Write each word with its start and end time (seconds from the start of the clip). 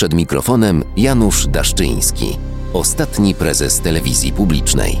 Przed 0.00 0.14
mikrofonem 0.14 0.84
Janusz 0.96 1.46
Daszczyński, 1.46 2.26
ostatni 2.72 3.34
prezes 3.34 3.80
telewizji 3.80 4.32
publicznej. 4.32 4.96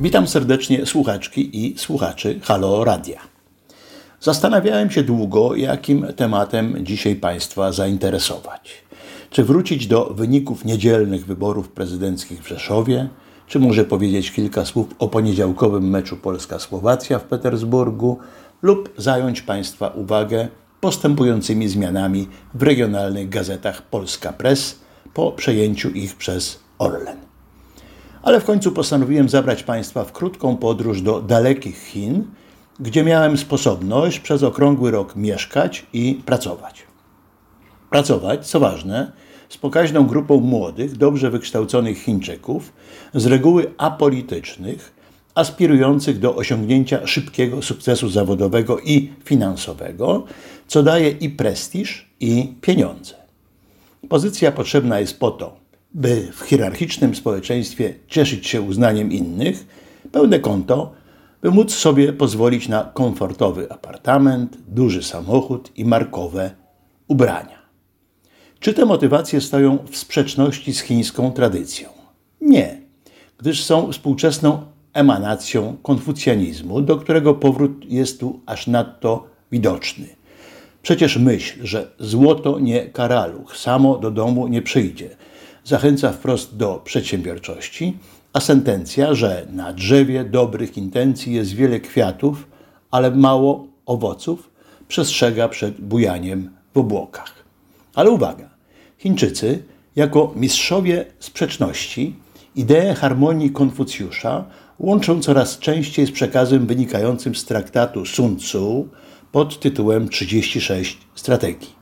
Witam 0.00 0.26
serdecznie 0.26 0.86
słuchaczki 0.86 1.66
i 1.66 1.78
słuchaczy 1.78 2.40
Halo 2.42 2.84
Radia. 2.84 3.20
Zastanawiałem 4.20 4.90
się 4.90 5.02
długo, 5.02 5.54
jakim 5.54 6.06
tematem 6.16 6.76
dzisiaj 6.80 7.16
Państwa 7.16 7.72
zainteresować. 7.72 8.72
Czy 9.30 9.44
wrócić 9.44 9.86
do 9.86 10.04
wyników 10.04 10.64
niedzielnych 10.64 11.26
wyborów 11.26 11.68
prezydenckich 11.68 12.42
w 12.42 12.48
Rzeszowie, 12.48 13.08
czy 13.46 13.58
może 13.58 13.84
powiedzieć 13.84 14.32
kilka 14.32 14.64
słów 14.64 14.86
o 14.98 15.08
poniedziałkowym 15.08 15.90
meczu 15.90 16.16
Polska-Słowacja 16.16 17.18
w 17.18 17.24
Petersburgu, 17.24 18.18
lub 18.62 18.90
zająć 18.96 19.42
Państwa 19.42 19.88
uwagę 19.88 20.48
postępującymi 20.80 21.68
zmianami 21.68 22.28
w 22.54 22.62
regionalnych 22.62 23.28
gazetach 23.28 23.82
Polska 23.82 24.32
Press 24.32 24.78
po 25.14 25.32
przejęciu 25.32 25.90
ich 25.90 26.16
przez 26.16 26.60
Orlen. 26.78 27.16
Ale 28.22 28.40
w 28.40 28.44
końcu 28.44 28.72
postanowiłem 28.72 29.28
zabrać 29.28 29.62
Państwa 29.62 30.04
w 30.04 30.12
krótką 30.12 30.56
podróż 30.56 31.02
do 31.02 31.20
dalekich 31.20 31.78
Chin, 31.78 32.24
gdzie 32.80 33.04
miałem 33.04 33.38
sposobność 33.38 34.20
przez 34.20 34.42
okrągły 34.42 34.90
rok 34.90 35.16
mieszkać 35.16 35.86
i 35.92 36.22
pracować. 36.26 36.82
Pracować, 37.90 38.46
co 38.46 38.60
ważne, 38.60 39.12
z 39.48 39.56
pokaźną 39.56 40.06
grupą 40.06 40.40
młodych, 40.40 40.96
dobrze 40.96 41.30
wykształconych 41.30 41.98
Chińczyków, 41.98 42.72
z 43.14 43.26
reguły 43.26 43.74
apolitycznych, 43.78 44.99
aspirujących 45.34 46.18
do 46.18 46.36
osiągnięcia 46.36 47.06
szybkiego 47.06 47.62
sukcesu 47.62 48.08
zawodowego 48.08 48.80
i 48.80 49.10
finansowego, 49.24 50.24
co 50.66 50.82
daje 50.82 51.10
i 51.10 51.30
prestiż, 51.30 52.10
i 52.20 52.54
pieniądze. 52.60 53.14
Pozycja 54.08 54.52
potrzebna 54.52 55.00
jest 55.00 55.18
po 55.18 55.30
to, 55.30 55.56
by 55.94 56.28
w 56.32 56.40
hierarchicznym 56.40 57.14
społeczeństwie 57.14 57.94
cieszyć 58.08 58.46
się 58.46 58.62
uznaniem 58.62 59.12
innych, 59.12 59.66
pełne 60.12 60.38
konto, 60.38 60.92
by 61.42 61.50
móc 61.50 61.74
sobie 61.74 62.12
pozwolić 62.12 62.68
na 62.68 62.90
komfortowy 62.94 63.72
apartament, 63.72 64.56
duży 64.68 65.02
samochód 65.02 65.72
i 65.76 65.84
markowe 65.84 66.50
ubrania. 67.08 67.60
Czy 68.60 68.74
te 68.74 68.84
motywacje 68.84 69.40
stoją 69.40 69.78
w 69.90 69.96
sprzeczności 69.96 70.74
z 70.74 70.80
chińską 70.80 71.32
tradycją? 71.32 71.88
Nie, 72.40 72.80
gdyż 73.38 73.64
są 73.64 73.92
współczesną 73.92 74.62
emanacją 74.92 75.76
konfucjanizmu, 75.82 76.80
do 76.80 76.96
którego 76.96 77.34
powrót 77.34 77.84
jest 77.88 78.20
tu 78.20 78.40
aż 78.46 78.66
nadto 78.66 79.26
widoczny. 79.52 80.06
Przecież 80.82 81.16
myśl, 81.16 81.66
że 81.66 81.90
złoto 81.98 82.58
nie 82.58 82.86
karaluch, 82.86 83.56
samo 83.56 83.98
do 83.98 84.10
domu 84.10 84.48
nie 84.48 84.62
przyjdzie, 84.62 85.16
zachęca 85.64 86.12
wprost 86.12 86.56
do 86.56 86.80
przedsiębiorczości, 86.84 87.98
a 88.32 88.40
sentencja, 88.40 89.14
że 89.14 89.46
na 89.52 89.72
drzewie 89.72 90.24
dobrych 90.24 90.76
intencji 90.76 91.34
jest 91.34 91.52
wiele 91.54 91.80
kwiatów, 91.80 92.46
ale 92.90 93.10
mało 93.10 93.66
owoców, 93.86 94.50
przestrzega 94.88 95.48
przed 95.48 95.80
bujaniem 95.80 96.50
w 96.74 96.78
obłokach. 96.78 97.34
Ale 97.94 98.10
uwaga, 98.10 98.50
Chińczycy, 98.98 99.62
jako 99.96 100.32
mistrzowie 100.36 101.06
sprzeczności, 101.18 102.16
ideę 102.56 102.94
harmonii 102.94 103.50
Konfucjusza 103.50 104.44
łączą 104.78 105.20
coraz 105.20 105.58
częściej 105.58 106.06
z 106.06 106.10
przekazem 106.10 106.66
wynikającym 106.66 107.34
z 107.34 107.44
traktatu 107.44 108.06
Sun 108.06 108.36
Tzu 108.36 108.88
pod 109.32 109.60
tytułem 109.60 110.08
36 110.08 110.98
strategii. 111.14 111.80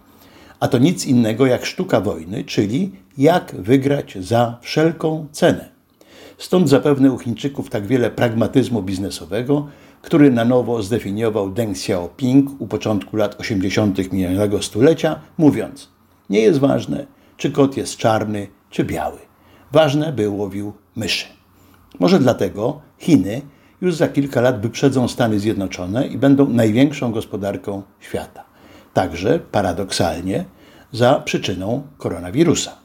A 0.61 0.69
to 0.69 0.79
nic 0.79 1.07
innego 1.07 1.47
jak 1.47 1.67
sztuka 1.67 2.01
wojny, 2.01 2.45
czyli 2.45 2.91
jak 3.19 3.55
wygrać 3.59 4.19
za 4.21 4.59
wszelką 4.61 5.27
cenę. 5.33 5.69
Stąd 6.39 6.69
zapewne 6.69 7.13
u 7.13 7.19
Chińczyków 7.19 7.71
tak 7.71 7.87
wiele 7.87 8.11
pragmatyzmu 8.11 8.83
biznesowego, 8.83 9.69
który 10.03 10.31
na 10.31 10.45
nowo 10.45 10.83
zdefiniował 10.83 11.51
Deng 11.51 11.71
Xiaoping 11.71 12.61
u 12.61 12.67
początku 12.67 13.17
lat 13.17 13.41
80. 13.41 14.13
minionego 14.13 14.63
stulecia, 14.63 15.21
mówiąc: 15.39 15.89
Nie 16.31 16.41
jest 16.41 16.59
ważne, 16.59 17.07
czy 17.37 17.53
kot 17.53 17.77
jest 17.77 17.97
czarny, 17.97 18.47
czy 18.71 18.85
biały. 18.85 19.28
Ważne, 19.73 20.13
by 20.13 20.29
łowił 20.29 20.73
myszy. 20.97 21.27
Może 21.99 22.19
dlatego 22.19 22.81
Chiny 22.99 23.43
już 23.81 23.95
za 23.95 24.09
kilka 24.09 24.41
lat 24.41 24.61
wyprzedzą 24.61 25.09
Stany 25.09 25.41
Zjednoczone 25.41 26.07
i 26.07 26.19
będą 26.19 26.49
największą 26.49 27.13
gospodarką 27.13 27.83
świata. 28.01 28.45
Także 28.95 29.39
paradoksalnie 29.39 30.45
za 30.93 31.15
przyczyną 31.15 31.83
koronawirusa. 31.99 32.77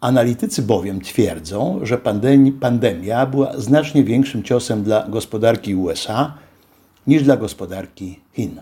Analitycy 0.00 0.62
bowiem 0.62 1.00
twierdzą, 1.00 1.80
że 1.82 1.98
pandemia 2.60 3.26
była 3.26 3.58
znacznie 3.58 4.04
większym 4.04 4.42
ciosem 4.42 4.82
dla 4.82 5.08
gospodarki 5.08 5.74
USA 5.74 6.34
niż 7.06 7.22
dla 7.22 7.36
gospodarki 7.36 8.20
Chin. 8.32 8.60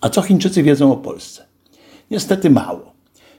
A 0.00 0.08
co 0.08 0.22
Chińczycy 0.22 0.62
wiedzą 0.62 0.92
o 0.92 0.96
Polsce? 0.96 1.44
Niestety 2.10 2.50
mało. 2.50 2.93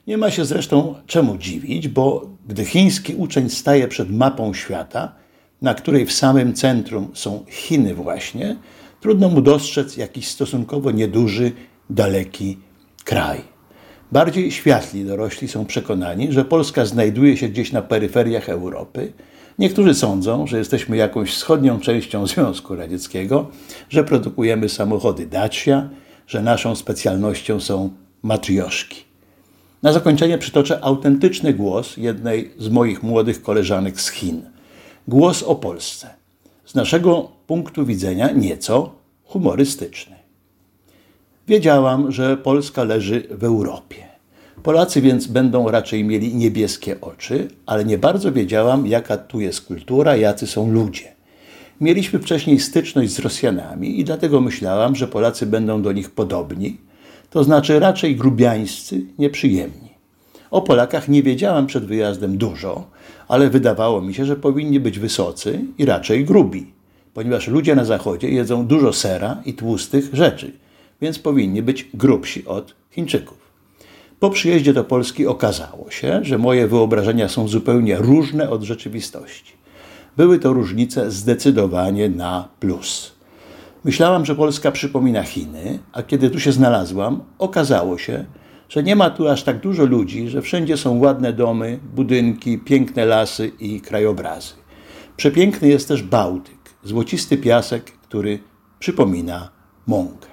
Nie 0.07 0.17
ma 0.17 0.31
się 0.31 0.45
zresztą 0.45 0.95
czemu 1.05 1.37
dziwić, 1.37 1.87
bo 1.87 2.29
gdy 2.47 2.65
chiński 2.65 3.15
uczeń 3.15 3.49
staje 3.49 3.87
przed 3.87 4.11
mapą 4.11 4.53
świata, 4.53 5.15
na 5.61 5.73
której 5.73 6.05
w 6.05 6.13
samym 6.13 6.53
centrum 6.53 7.11
są 7.13 7.45
Chiny 7.49 7.95
właśnie, 7.95 8.55
trudno 9.01 9.29
mu 9.29 9.41
dostrzec 9.41 9.97
jakiś 9.97 10.27
stosunkowo 10.27 10.91
nieduży, 10.91 11.51
daleki 11.89 12.57
kraj. 13.03 13.41
Bardziej 14.11 14.51
światli 14.51 15.05
dorośli 15.05 15.47
są 15.47 15.65
przekonani, 15.65 16.31
że 16.31 16.45
Polska 16.45 16.85
znajduje 16.85 17.37
się 17.37 17.49
gdzieś 17.49 17.71
na 17.71 17.81
peryferiach 17.81 18.49
Europy. 18.49 19.13
Niektórzy 19.59 19.93
sądzą, 19.93 20.47
że 20.47 20.57
jesteśmy 20.57 20.97
jakąś 20.97 21.31
wschodnią 21.31 21.79
częścią 21.79 22.27
Związku 22.27 22.75
Radzieckiego, 22.75 23.47
że 23.89 24.03
produkujemy 24.03 24.69
samochody 24.69 25.25
Dacia, 25.27 25.89
że 26.27 26.41
naszą 26.41 26.75
specjalnością 26.75 27.59
są 27.59 27.89
matrioszki. 28.23 29.04
Na 29.85 29.93
zakończenie 29.93 30.37
przytoczę 30.37 30.83
autentyczny 30.83 31.53
głos 31.53 31.97
jednej 31.97 32.51
z 32.57 32.69
moich 32.69 33.03
młodych 33.03 33.41
koleżanek 33.41 34.01
z 34.01 34.09
Chin. 34.09 34.41
Głos 35.07 35.43
o 35.43 35.55
Polsce. 35.55 36.09
Z 36.65 36.75
naszego 36.75 37.31
punktu 37.47 37.85
widzenia 37.85 38.31
nieco 38.31 38.91
humorystyczny. 39.23 40.15
Wiedziałam, 41.47 42.11
że 42.11 42.37
Polska 42.37 42.83
leży 42.83 43.27
w 43.31 43.43
Europie. 43.43 43.95
Polacy 44.63 45.01
więc 45.01 45.27
będą 45.27 45.71
raczej 45.71 46.03
mieli 46.03 46.35
niebieskie 46.35 47.01
oczy, 47.01 47.47
ale 47.65 47.85
nie 47.85 47.97
bardzo 47.97 48.31
wiedziałam, 48.31 48.87
jaka 48.87 49.17
tu 49.17 49.41
jest 49.41 49.61
kultura, 49.61 50.15
jacy 50.15 50.47
są 50.47 50.71
ludzie. 50.71 51.13
Mieliśmy 51.81 52.19
wcześniej 52.19 52.59
styczność 52.59 53.11
z 53.11 53.19
Rosjanami 53.19 53.99
i 53.99 54.03
dlatego 54.03 54.41
myślałam, 54.41 54.95
że 54.95 55.07
Polacy 55.07 55.45
będą 55.45 55.81
do 55.81 55.91
nich 55.91 56.11
podobni, 56.11 56.77
to 57.35 57.43
znaczy 57.43 57.79
raczej 57.79 58.15
grubiańscy, 58.15 59.01
nieprzyjemni. 59.19 59.89
O 60.51 60.61
Polakach 60.61 61.09
nie 61.09 61.23
wiedziałam 61.23 61.67
przed 61.67 61.85
wyjazdem 61.85 62.37
dużo, 62.37 62.87
ale 63.27 63.49
wydawało 63.49 64.01
mi 64.01 64.13
się, 64.13 64.25
że 64.25 64.35
powinni 64.35 64.79
być 64.79 64.99
wysocy 64.99 65.59
i 65.77 65.85
raczej 65.85 66.25
grubi, 66.25 66.65
ponieważ 67.13 67.47
ludzie 67.47 67.75
na 67.75 67.85
zachodzie 67.85 68.29
jedzą 68.29 68.67
dużo 68.67 68.93
sera 68.93 69.41
i 69.45 69.53
tłustych 69.53 70.09
rzeczy, 70.13 70.51
więc 71.01 71.19
powinni 71.19 71.61
być 71.61 71.87
grubsi 71.93 72.45
od 72.45 72.75
Chińczyków. 72.91 73.37
Po 74.19 74.29
przyjeździe 74.29 74.73
do 74.73 74.83
Polski 74.83 75.27
okazało 75.27 75.91
się, 75.91 76.19
że 76.23 76.37
moje 76.37 76.67
wyobrażenia 76.67 77.29
są 77.29 77.47
zupełnie 77.47 77.97
różne 77.97 78.49
od 78.49 78.63
rzeczywistości. 78.63 79.53
Były 80.17 80.39
to 80.39 80.53
różnice 80.53 81.11
zdecydowanie 81.11 82.09
na 82.09 82.47
plus. 82.59 83.14
Myślałam, 83.85 84.25
że 84.25 84.35
Polska 84.35 84.71
przypomina 84.71 85.23
Chiny, 85.23 85.79
a 85.93 86.03
kiedy 86.03 86.29
tu 86.29 86.39
się 86.39 86.51
znalazłam, 86.51 87.23
okazało 87.39 87.97
się, 87.97 88.25
że 88.69 88.83
nie 88.83 88.95
ma 88.95 89.09
tu 89.09 89.27
aż 89.27 89.43
tak 89.43 89.59
dużo 89.59 89.85
ludzi, 89.85 90.29
że 90.29 90.41
wszędzie 90.41 90.77
są 90.77 90.99
ładne 90.99 91.33
domy, 91.33 91.79
budynki, 91.95 92.57
piękne 92.57 93.05
lasy 93.05 93.51
i 93.59 93.81
krajobrazy. 93.81 94.53
Przepiękny 95.17 95.67
jest 95.67 95.87
też 95.87 96.03
Bałtyk, 96.03 96.57
złocisty 96.83 97.37
piasek, 97.37 97.91
który 97.91 98.39
przypomina 98.79 99.49
mąkę. 99.87 100.27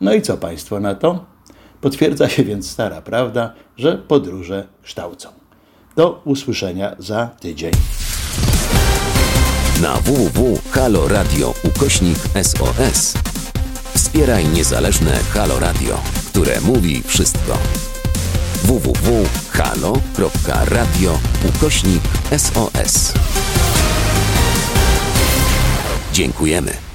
No 0.00 0.14
i 0.14 0.22
co 0.22 0.36
Państwo 0.36 0.80
na 0.80 0.94
to? 0.94 1.24
Potwierdza 1.80 2.28
się 2.28 2.44
więc 2.44 2.70
stara 2.70 3.02
prawda, 3.02 3.52
że 3.76 3.98
podróże 3.98 4.66
kształcą. 4.82 5.28
Do 5.96 6.22
usłyszenia 6.24 6.96
za 6.98 7.26
tydzień. 7.26 7.72
Na 9.86 9.94
www.haloradio 10.00 11.54
ukośnik 11.64 12.18
SOS 12.42 13.14
wspieraj 13.94 14.48
niezależne 14.48 15.18
Halo 15.34 15.58
Radio, 15.58 16.00
które 16.28 16.60
mówi 16.60 17.02
wszystko. 17.06 17.58
www.halo.radio 18.64 19.18
ukośnik 21.48 22.02
SOS 22.38 23.12
Dziękujemy. 26.12 26.85